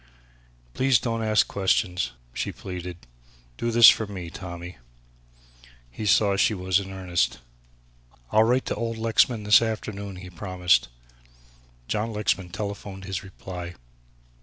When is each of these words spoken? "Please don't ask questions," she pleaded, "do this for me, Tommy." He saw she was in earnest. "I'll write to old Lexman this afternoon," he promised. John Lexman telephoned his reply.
"Please 0.73 0.97
don't 0.97 1.21
ask 1.21 1.47
questions," 1.47 2.13
she 2.33 2.51
pleaded, 2.51 2.97
"do 3.55 3.69
this 3.69 3.87
for 3.87 4.07
me, 4.07 4.31
Tommy." 4.31 4.79
He 5.91 6.07
saw 6.07 6.35
she 6.35 6.55
was 6.55 6.79
in 6.79 6.89
earnest. 6.89 7.37
"I'll 8.31 8.45
write 8.45 8.65
to 8.65 8.75
old 8.75 8.97
Lexman 8.97 9.43
this 9.43 9.61
afternoon," 9.61 10.15
he 10.15 10.31
promised. 10.31 10.87
John 11.87 12.11
Lexman 12.13 12.49
telephoned 12.49 13.05
his 13.05 13.23
reply. 13.23 13.75